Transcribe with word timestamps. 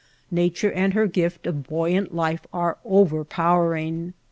Nature 0.31 0.71
and 0.71 0.95
her 0.95 1.05
gift 1.05 1.45
of 1.45 1.61
buoyant 1.67 2.11
life 2.11 2.47
are 2.51 2.79
overpowering. 2.83 4.15